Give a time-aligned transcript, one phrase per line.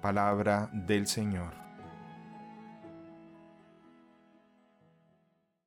[0.00, 1.52] Palabra del Señor.